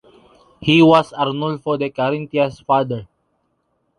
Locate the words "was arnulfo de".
0.81-1.91